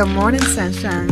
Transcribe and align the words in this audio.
Good 0.00 0.14
morning, 0.14 0.40
sunshine. 0.40 1.10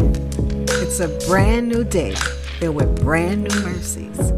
It's 0.80 0.98
a 1.00 1.08
brand 1.28 1.68
new 1.68 1.84
day 1.84 2.14
filled 2.58 2.76
with 2.76 3.02
brand 3.02 3.42
new 3.42 3.60
mercies. 3.60 4.32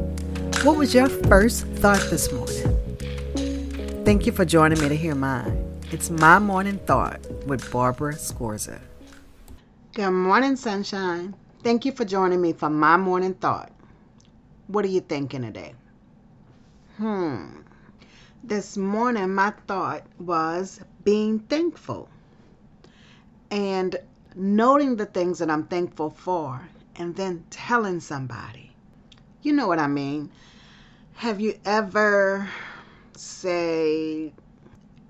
What 0.64 0.76
was 0.76 0.92
your 0.92 1.08
first 1.08 1.66
thought 1.78 2.04
this 2.10 2.32
morning? 2.32 4.04
Thank 4.04 4.26
you 4.26 4.32
for 4.32 4.44
joining 4.44 4.80
me 4.80 4.88
to 4.88 4.96
hear 4.96 5.14
mine. 5.14 5.80
It's 5.92 6.10
my 6.10 6.40
morning 6.40 6.78
thought 6.78 7.24
with 7.46 7.70
Barbara 7.70 8.14
Scorza. 8.14 8.80
Good 9.94 10.10
morning, 10.10 10.56
sunshine. 10.56 11.36
Thank 11.62 11.84
you 11.84 11.92
for 11.92 12.04
joining 12.04 12.40
me 12.40 12.52
for 12.52 12.70
my 12.70 12.96
morning 12.96 13.34
thought. 13.34 13.70
What 14.66 14.84
are 14.84 14.88
you 14.88 15.00
thinking 15.00 15.42
today? 15.42 15.74
Hmm. 16.96 17.60
This 18.42 18.76
morning, 18.76 19.32
my 19.32 19.52
thought 19.68 20.02
was 20.18 20.80
being 21.04 21.38
thankful 21.38 22.08
and 23.52 23.96
noting 24.34 24.96
the 24.96 25.06
things 25.06 25.38
that 25.38 25.50
I'm 25.50 25.64
thankful 25.64 26.10
for 26.10 26.68
and 26.96 27.16
then 27.16 27.44
telling 27.50 28.00
somebody. 28.00 28.72
You 29.42 29.52
know 29.52 29.66
what 29.66 29.78
I 29.78 29.86
mean? 29.86 30.30
Have 31.14 31.40
you 31.40 31.58
ever, 31.64 32.48
say, 33.16 34.32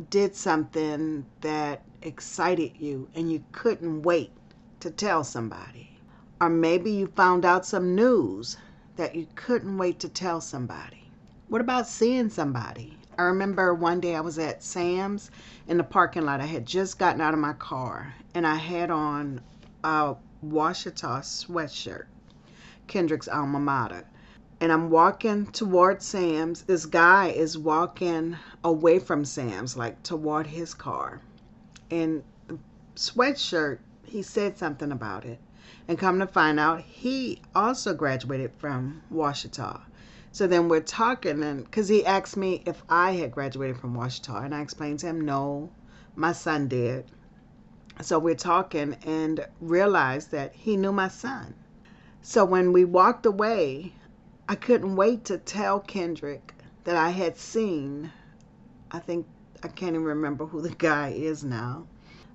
did 0.08 0.34
something 0.34 1.26
that 1.40 1.82
excited 2.02 2.72
you 2.78 3.08
and 3.14 3.30
you 3.30 3.44
couldn't 3.52 4.02
wait 4.02 4.32
to 4.80 4.90
tell 4.90 5.24
somebody? 5.24 5.90
Or 6.40 6.48
maybe 6.48 6.90
you 6.90 7.06
found 7.08 7.44
out 7.44 7.66
some 7.66 7.94
news 7.94 8.56
that 8.96 9.14
you 9.14 9.26
couldn't 9.34 9.78
wait 9.78 9.98
to 10.00 10.08
tell 10.08 10.40
somebody. 10.40 11.04
What 11.48 11.60
about 11.60 11.86
seeing 11.86 12.30
somebody? 12.30 12.96
I 13.20 13.24
remember 13.24 13.74
one 13.74 14.00
day 14.00 14.16
I 14.16 14.22
was 14.22 14.38
at 14.38 14.62
Sam's 14.62 15.30
in 15.68 15.76
the 15.76 15.84
parking 15.84 16.24
lot. 16.24 16.40
I 16.40 16.46
had 16.46 16.64
just 16.64 16.98
gotten 16.98 17.20
out 17.20 17.34
of 17.34 17.38
my 17.38 17.52
car 17.52 18.14
and 18.34 18.46
I 18.46 18.54
had 18.54 18.90
on 18.90 19.42
a 19.84 20.14
Ouachita 20.42 21.20
sweatshirt, 21.20 22.06
Kendrick's 22.86 23.28
alma 23.28 23.60
mater. 23.60 24.06
And 24.58 24.72
I'm 24.72 24.88
walking 24.88 25.44
toward 25.48 26.00
Sam's. 26.00 26.62
This 26.62 26.86
guy 26.86 27.26
is 27.26 27.58
walking 27.58 28.38
away 28.64 28.98
from 28.98 29.26
Sam's, 29.26 29.76
like 29.76 30.02
toward 30.02 30.46
his 30.46 30.72
car. 30.72 31.20
And 31.90 32.22
the 32.48 32.58
sweatshirt, 32.96 33.80
he 34.02 34.22
said 34.22 34.56
something 34.56 34.92
about 34.92 35.26
it. 35.26 35.38
And 35.86 35.98
come 35.98 36.20
to 36.20 36.26
find 36.26 36.58
out, 36.58 36.80
he 36.80 37.42
also 37.54 37.92
graduated 37.92 38.52
from 38.56 39.02
Ouachita. 39.12 39.82
So 40.32 40.46
then 40.46 40.68
we're 40.68 40.80
talking, 40.80 41.42
and 41.42 41.64
because 41.64 41.88
he 41.88 42.06
asked 42.06 42.36
me 42.36 42.62
if 42.64 42.82
I 42.88 43.12
had 43.12 43.32
graduated 43.32 43.78
from 43.78 43.94
Ouachita, 43.94 44.36
and 44.36 44.54
I 44.54 44.60
explained 44.60 45.00
to 45.00 45.08
him, 45.08 45.20
no, 45.20 45.70
my 46.14 46.32
son 46.32 46.68
did. 46.68 47.10
So 48.00 48.18
we're 48.18 48.34
talking 48.36 48.96
and 49.04 49.46
realized 49.60 50.30
that 50.30 50.54
he 50.54 50.76
knew 50.76 50.92
my 50.92 51.08
son. 51.08 51.54
So 52.22 52.44
when 52.44 52.72
we 52.72 52.84
walked 52.84 53.26
away, 53.26 53.94
I 54.48 54.54
couldn't 54.54 54.96
wait 54.96 55.24
to 55.26 55.38
tell 55.38 55.80
Kendrick 55.80 56.54
that 56.84 56.96
I 56.96 57.10
had 57.10 57.36
seen, 57.36 58.12
I 58.90 59.00
think, 59.00 59.26
I 59.62 59.68
can't 59.68 59.94
even 59.94 60.04
remember 60.04 60.46
who 60.46 60.62
the 60.62 60.70
guy 60.70 61.08
is 61.08 61.44
now. 61.44 61.86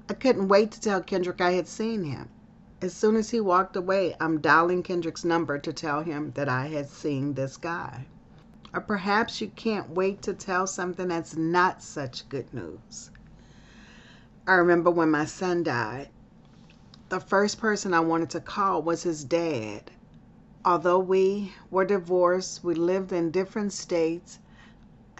I 0.09 0.13
couldn't 0.13 0.49
wait 0.49 0.71
to 0.71 0.81
tell 0.81 1.01
Kendrick 1.01 1.41
I 1.41 1.51
had 1.51 1.67
seen 1.67 2.03
him. 2.03 2.29
As 2.85 2.93
soon 2.93 3.15
as 3.15 3.31
he 3.31 3.39
walked 3.41 3.75
away, 3.75 4.15
I'm 4.19 4.39
dialing 4.39 4.83
Kendrick's 4.83 5.25
number 5.25 5.57
to 5.57 5.73
tell 5.73 6.03
him 6.03 6.33
that 6.35 6.47
I 6.47 6.67
had 6.67 6.87
seen 6.87 7.33
this 7.33 7.57
guy. 7.57 8.05
Or 8.75 8.79
perhaps 8.79 9.41
you 9.41 9.47
can't 9.47 9.89
wait 9.89 10.21
to 10.21 10.35
tell 10.35 10.67
something 10.67 11.07
that's 11.07 11.35
not 11.35 11.81
such 11.81 12.29
good 12.29 12.53
news. 12.53 13.09
I 14.45 14.53
remember 14.53 14.91
when 14.91 15.09
my 15.09 15.25
son 15.25 15.63
died, 15.63 16.09
the 17.09 17.19
first 17.19 17.57
person 17.57 17.91
I 17.91 18.01
wanted 18.01 18.29
to 18.29 18.39
call 18.39 18.83
was 18.83 19.01
his 19.01 19.23
dad. 19.23 19.89
Although 20.63 20.99
we 20.99 21.53
were 21.71 21.85
divorced, 21.85 22.63
we 22.63 22.75
lived 22.75 23.11
in 23.11 23.31
different 23.31 23.73
states, 23.73 24.37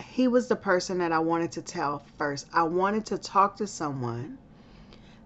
he 0.03 0.27
was 0.27 0.49
the 0.49 0.55
person 0.55 0.99
that 0.99 1.11
I 1.11 1.17
wanted 1.17 1.51
to 1.53 1.63
tell 1.63 2.03
first. 2.15 2.45
I 2.53 2.61
wanted 2.61 3.07
to 3.07 3.17
talk 3.17 3.57
to 3.57 3.65
someone 3.65 4.37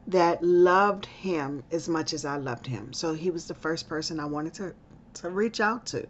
that 0.09 0.43
loved 0.43 1.05
him 1.05 1.63
as 1.71 1.87
much 1.87 2.13
as 2.13 2.25
I 2.25 2.37
loved 2.37 2.65
him. 2.65 2.93
So 2.93 3.13
he 3.13 3.29
was 3.29 3.47
the 3.47 3.53
first 3.53 3.87
person 3.87 4.19
I 4.19 4.25
wanted 4.25 4.55
to, 4.55 4.73
to 5.15 5.29
reach 5.29 5.59
out 5.59 5.85
to. 5.87 6.07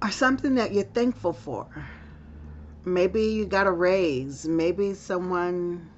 Or 0.00 0.12
something 0.12 0.54
that 0.54 0.72
you're 0.72 0.84
thankful 0.84 1.32
for. 1.32 1.66
Maybe 2.84 3.22
you 3.22 3.46
got 3.46 3.66
a 3.66 3.72
raise. 3.72 4.46
Maybe 4.46 4.94
someone 4.94 5.90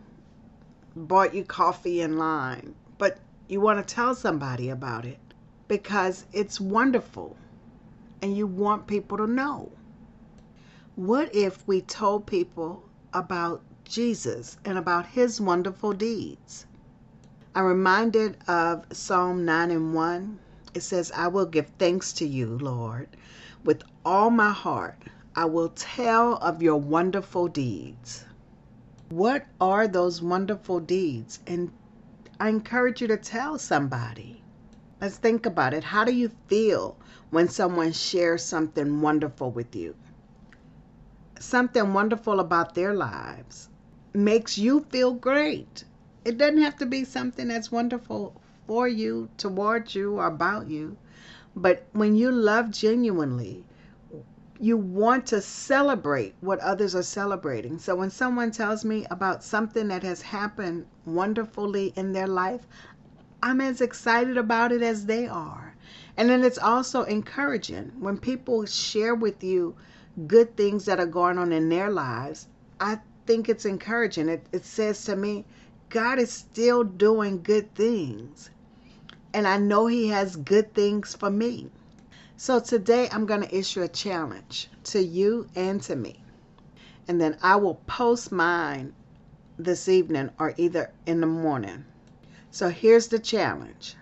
bought 0.97 1.35
you 1.35 1.45
coffee 1.45 2.01
in 2.01 2.17
line, 2.17 2.75
but 2.97 3.19
you 3.47 3.61
want 3.61 3.87
to 3.87 3.95
tell 3.95 4.15
somebody 4.15 4.71
about 4.71 5.05
it 5.05 5.19
because 5.69 6.25
it's 6.33 6.59
wonderful 6.59 7.37
and 8.23 8.35
you 8.35 8.47
want 8.47 8.87
people 8.87 9.19
to 9.19 9.27
know. 9.27 9.71
What 10.97 11.35
if 11.35 11.67
we 11.69 11.83
told 11.83 12.27
people 12.27 12.85
about 13.13 13.61
Jesus 13.85 14.57
and 14.65 14.79
about 14.79 15.05
his 15.07 15.43
wonderful 15.43 15.93
deeds? 15.93 16.65
I'm 17.57 17.67
reminded 17.67 18.37
of 18.49 18.85
Psalm 18.91 19.45
9 19.45 19.71
and 19.71 19.95
1. 19.95 20.39
It 20.75 20.83
says, 20.83 21.13
I 21.15 21.29
will 21.29 21.47
give 21.47 21.69
thanks 21.79 22.13
to 22.15 22.27
you, 22.27 22.59
Lord, 22.59 23.07
with 23.63 23.85
all 24.05 24.31
my 24.31 24.51
heart. 24.51 24.99
I 25.37 25.45
will 25.45 25.69
tell 25.69 26.35
of 26.39 26.63
your 26.63 26.77
wonderful 26.77 27.47
deeds. 27.47 28.25
What 29.09 29.47
are 29.61 29.87
those 29.87 30.21
wonderful 30.21 30.81
deeds? 30.81 31.39
And 31.47 31.71
I 32.41 32.49
encourage 32.49 33.01
you 33.01 33.07
to 33.07 33.17
tell 33.17 33.57
somebody. 33.57 34.43
Let's 35.01 35.19
think 35.19 35.47
about 35.47 35.75
it. 35.75 35.85
How 35.85 36.03
do 36.05 36.13
you 36.13 36.33
feel 36.49 36.97
when 37.31 37.49
someone 37.49 37.93
shares 37.93 38.45
something 38.45 39.01
wonderful 39.01 39.53
with 39.53 39.77
you? 39.77 39.95
Something 41.39 41.93
wonderful 41.93 42.41
about 42.41 42.75
their 42.75 42.95
lives 42.95 43.69
makes 44.13 44.59
you 44.59 44.81
feel 44.91 45.15
great. 45.15 45.85
It 46.25 46.39
doesn't 46.39 46.63
have 46.63 46.77
to 46.79 46.87
be 46.87 47.05
something 47.05 47.49
that's 47.49 47.71
wonderful 47.71 48.41
for 48.67 48.89
you, 48.89 49.29
towards 49.37 49.95
you, 49.95 50.15
or 50.15 50.27
about 50.27 50.69
you. 50.69 50.97
But 51.55 51.87
when 51.93 52.17
you 52.17 52.33
love 52.33 52.71
genuinely, 52.71 53.65
you 54.59 54.77
want 54.77 55.27
to 55.27 55.41
celebrate 55.41 56.35
what 56.41 56.61
others 56.61 56.95
are 56.95 57.03
celebrating. 57.03 57.79
So 57.79 57.95
when 57.95 58.11
someone 58.11 58.51
tells 58.51 58.85
me 58.85 59.07
about 59.11 59.45
something 59.45 59.89
that 59.89 60.03
has 60.03 60.23
happened 60.23 60.87
wonderfully 61.05 61.93
in 61.97 62.13
their 62.13 62.27
life, 62.27 62.67
I'm 63.43 63.61
as 63.61 63.81
excited 63.81 64.39
about 64.39 64.73
it 64.73 64.81
as 64.81 65.05
they 65.05 65.27
are. 65.27 65.75
And 66.17 66.31
then 66.31 66.43
it's 66.43 66.59
also 66.59 67.03
encouraging 67.03 67.93
when 67.99 68.17
people 68.17 68.65
share 68.65 69.15
with 69.15 69.45
you 69.45 69.75
good 70.27 70.57
things 70.57 70.87
that 70.87 71.01
are 71.01 71.07
going 71.07 71.37
on 71.37 71.53
in 71.53 71.69
their 71.69 71.91
lives. 71.91 72.47
I 72.81 73.01
think 73.27 73.49
it's 73.49 73.65
encouraging. 73.67 74.29
It, 74.29 74.47
it 74.53 74.65
says 74.65 75.05
to 75.05 75.17
me, 75.17 75.45
God 75.95 76.19
is 76.19 76.33
still 76.33 76.83
doing 76.83 77.41
good 77.41 77.73
things. 77.77 78.51
And 79.33 79.47
I 79.47 79.59
know 79.59 79.87
He 79.87 80.09
has 80.09 80.35
good 80.35 80.75
things 80.75 81.15
for 81.15 81.31
me. 81.31 81.71
So 82.37 82.59
today 82.59 83.09
I'm 83.13 83.27
going 83.27 83.43
to 83.43 83.57
issue 83.57 83.81
a 83.81 83.87
challenge 83.87 84.69
to 84.85 85.01
you 85.01 85.47
and 85.55 85.81
to 85.83 85.95
me. 85.95 86.17
And 87.07 87.21
then 87.21 87.39
I 87.45 87.55
will 87.55 87.77
post 87.87 88.33
mine 88.33 88.93
this 89.57 89.89
evening 89.89 90.31
or 90.37 90.53
either 90.57 90.91
in 91.07 91.21
the 91.21 91.29
morning. 91.29 91.85
So 92.51 92.71
here's 92.71 93.07
the 93.07 93.21
challenge. 93.21 93.95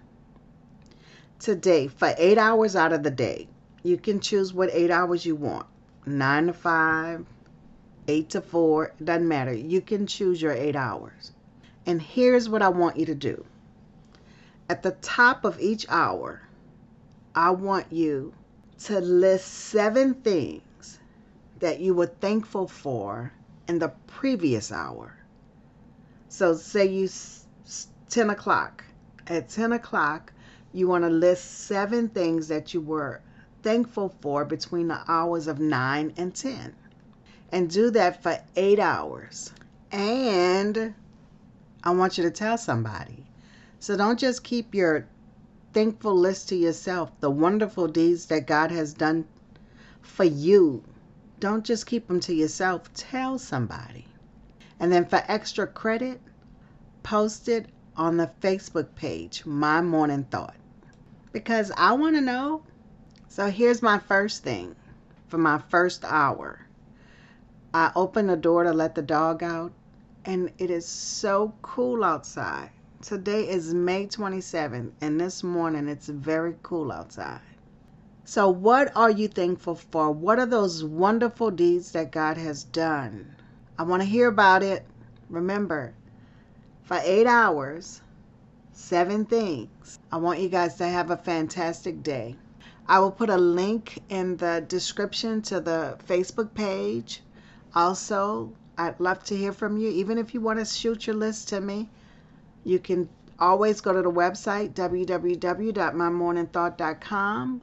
Today, 1.41 1.89
for 1.89 2.15
eight 2.17 2.39
hours 2.39 2.75
out 2.75 2.95
of 2.95 3.03
the 3.03 3.11
day, 3.11 3.49
you 3.83 3.99
can 3.99 4.19
choose 4.19 4.55
what 4.55 4.71
eight 4.73 4.91
hours 4.91 5.27
you 5.27 5.37
want 5.37 5.67
nine 6.07 6.47
to 6.47 6.55
five, 6.55 7.27
eight 8.09 8.31
to 8.31 8.41
four, 8.41 8.95
doesn't 9.05 9.29
matter. 9.29 9.53
You 9.53 9.83
can 9.83 10.07
choose 10.07 10.41
your 10.41 10.53
eight 10.53 10.75
hours. 10.75 11.33
And 11.87 12.01
here's 12.01 12.49
what 12.49 12.63
I 12.63 12.69
want 12.69 12.97
you 12.97 13.07
to 13.07 13.15
do. 13.15 13.45
At 14.69 14.83
the 14.83 14.93
top 14.93 15.45
of 15.45 15.61
each 15.61 15.87
hour, 15.89 16.43
I 17.35 17.51
want 17.51 17.93
you 17.93 18.35
to 18.85 19.01
list 19.01 19.47
seven 19.47 20.15
things 20.15 20.99
that 21.59 21.81
you 21.81 21.95
were 21.95 22.07
thankful 22.07 22.67
for 22.67 23.33
in 23.69 23.79
the 23.79 23.93
previous 24.07 24.73
hour. 24.73 25.15
So, 26.29 26.55
say 26.55 26.87
you 26.87 27.09
10 28.13 28.31
o'clock. 28.31 28.85
At 29.27 29.49
10 29.49 29.73
o'clock, 29.73 30.33
you 30.73 30.89
want 30.89 31.05
to 31.05 31.09
list 31.11 31.67
seven 31.67 32.09
things 32.09 32.49
that 32.49 32.75
you 32.75 32.81
were 32.81 33.23
thankful 33.63 34.15
for 34.21 34.45
between 34.45 34.89
the 34.89 35.01
hours 35.09 35.47
of 35.47 35.61
9 35.61 36.13
and 36.17 36.35
10. 36.35 36.75
And 37.53 37.71
do 37.71 37.91
that 37.91 38.23
for 38.23 38.39
eight 38.57 38.79
hours. 38.79 39.53
And 39.91 40.95
I 41.85 41.91
want 41.91 42.17
you 42.17 42.25
to 42.25 42.31
tell 42.31 42.57
somebody. 42.57 43.27
So 43.79 43.97
don't 43.97 44.19
just 44.19 44.45
keep 44.45 44.75
your 44.75 45.07
thankful 45.73 46.15
list 46.15 46.49
to 46.51 46.57
yourself 46.57 47.11
the 47.21 47.31
wonderful 47.31 47.89
deeds 47.89 48.27
that 48.27 48.47
God 48.47 48.71
has 48.71 48.95
done 48.95 49.27
for 50.01 50.25
you. 50.25 50.85
Don't 51.41 51.65
just 51.65 51.87
keep 51.87 52.07
them 52.07 52.21
to 52.21 52.35
yourself, 52.35 52.93
tell 52.95 53.39
somebody. 53.39 54.07
And 54.79 54.93
then 54.93 55.07
for 55.07 55.23
extra 55.27 55.67
credit, 55.67 56.21
post 57.03 57.49
it 57.49 57.67
on 57.97 58.17
the 58.17 58.31
Facebook 58.41 58.95
page, 58.95 59.45
My 59.45 59.81
Morning 59.81 60.25
Thought, 60.25 60.57
because 61.33 61.73
I 61.77 61.93
want 61.93 62.17
to 62.17 62.21
know. 62.21 62.63
So 63.29 63.49
here's 63.49 63.83
my 63.83 63.99
first 63.99 64.43
thing 64.43 64.77
for 65.27 65.39
my 65.39 65.59
first 65.59 66.05
hour. 66.05 66.67
I 67.75 67.91
open 67.97 68.27
the 68.27 68.37
door 68.37 68.65
to 68.65 68.73
let 68.73 68.95
the 68.95 69.03
dog 69.03 69.43
out, 69.43 69.73
and 70.25 70.51
it 70.59 70.71
is 70.71 70.87
so 70.87 71.55
cool 71.63 72.05
outside. 72.05 72.71
Today 73.01 73.49
is 73.49 73.75
May 73.75 74.07
27th, 74.07 74.93
and 75.01 75.21
this 75.21 75.43
morning 75.43 75.89
it's 75.89 76.09
very 76.09 76.55
cool 76.63 76.93
outside. 76.93 77.41
So, 78.25 78.49
what 78.49 78.97
are 78.97 79.11
you 79.11 79.27
thankful 79.27 79.75
for? 79.75 80.13
What 80.13 80.39
are 80.39 80.47
those 80.47 80.85
wonderful 80.85 81.51
deeds 81.51 81.91
that 81.93 82.13
God 82.13 82.37
has 82.37 82.63
done? 82.63 83.35
I 83.77 83.83
want 83.83 84.03
to 84.03 84.09
hear 84.09 84.29
about 84.29 84.63
it. 84.63 84.87
Remember, 85.29 85.95
for 86.83 87.01
eight 87.03 87.27
hours, 87.27 88.01
seven 88.73 89.25
things. 89.25 89.99
I 90.13 90.19
want 90.19 90.39
you 90.39 90.49
guys 90.49 90.77
to 90.77 90.87
have 90.87 91.11
a 91.11 91.17
fantastic 91.17 92.03
day. 92.03 92.37
I 92.87 93.01
will 93.01 93.11
put 93.11 93.31
a 93.31 93.37
link 93.37 93.99
in 94.09 94.37
the 94.37 94.65
description 94.67 95.43
to 95.43 95.61
the 95.61 95.99
Facebook 96.07 96.55
page. 96.55 97.23
Also, 97.75 98.53
I'd 98.83 98.99
love 98.99 99.23
to 99.25 99.37
hear 99.37 99.53
from 99.53 99.77
you. 99.77 99.91
Even 99.91 100.17
if 100.19 100.35
you 100.35 100.41
want 100.41 100.59
to 100.59 100.65
shoot 100.65 101.07
your 101.07 101.15
list 101.15 101.51
to 101.51 101.61
me, 101.61 101.89
you 102.65 102.81
can 102.81 103.09
always 103.39 103.81
go 103.81 103.93
to 103.93 104.03
the 104.03 104.11
website 104.11 104.75
www.mymorningthought.com 104.75 107.63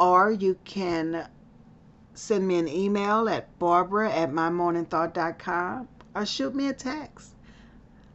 or 0.00 0.30
you 0.30 0.56
can 0.64 1.28
send 2.14 2.48
me 2.48 2.58
an 2.58 2.68
email 2.68 3.28
at 3.28 3.58
barbara 3.58 4.10
at 4.10 4.32
mymorningthought.com 4.32 5.88
or 6.14 6.26
shoot 6.26 6.54
me 6.54 6.68
a 6.68 6.72
text. 6.72 7.34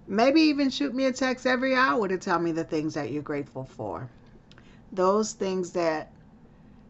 Maybe 0.07 0.41
even 0.41 0.71
shoot 0.71 0.95
me 0.95 1.05
a 1.05 1.13
text 1.13 1.45
every 1.45 1.75
hour 1.75 2.07
to 2.07 2.17
tell 2.17 2.39
me 2.39 2.51
the 2.51 2.63
things 2.63 2.95
that 2.95 3.11
you're 3.11 3.21
grateful 3.21 3.65
for. 3.65 4.09
Those 4.91 5.33
things 5.33 5.73
that 5.73 6.11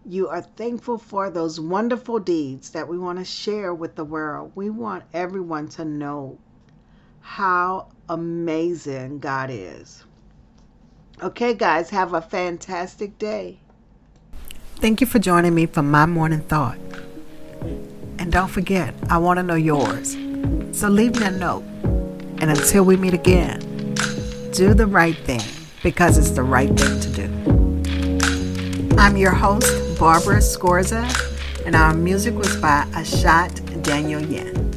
you 0.05 0.27
are 0.27 0.41
thankful 0.41 0.97
for, 0.97 1.29
those 1.29 1.59
wonderful 1.59 2.19
deeds 2.19 2.71
that 2.71 2.87
we 2.87 2.97
want 2.97 3.19
to 3.19 3.25
share 3.25 3.73
with 3.73 3.95
the 3.95 4.05
world. 4.05 4.51
We 4.55 4.69
want 4.69 5.03
everyone 5.13 5.67
to 5.69 5.85
know 5.85 6.37
how 7.21 7.89
amazing 8.07 9.19
God 9.19 9.49
is. 9.51 10.03
Okay, 11.21 11.53
guys, 11.53 11.89
have 11.89 12.13
a 12.13 12.21
fantastic 12.21 13.17
day. 13.19 13.59
Thank 14.77 15.01
you 15.01 15.07
for 15.07 15.19
joining 15.19 15.53
me 15.53 15.65
for 15.65 15.81
my 15.81 16.05
morning 16.05 16.39
thought. 16.39 16.77
And 18.17 18.31
don't 18.31 18.47
forget, 18.47 18.93
I 19.09 19.17
want 19.17 19.37
to 19.37 19.43
know 19.43 19.55
yours. 19.55 20.13
So 20.71 20.87
leave 20.87 21.19
me 21.19 21.25
a 21.25 21.31
note. 21.31 21.63
And 22.41 22.49
until 22.49 22.85
we 22.85 22.95
meet 22.95 23.13
again, 23.13 23.59
do 24.53 24.73
the 24.73 24.87
right 24.87 25.17
thing 25.17 25.41
because 25.83 26.17
it's 26.17 26.31
the 26.31 26.43
right 26.43 26.69
thing 26.69 26.99
to 27.01 27.09
do. 27.09 27.18
I'm 28.99 29.15
your 29.15 29.31
host, 29.31 29.97
Barbara 29.97 30.39
Scorza, 30.39 31.07
and 31.65 31.73
our 31.73 31.93
music 31.93 32.35
was 32.35 32.57
by 32.57 32.83
Ashat 32.91 33.81
Daniel 33.81 34.21
Yen. 34.21 34.68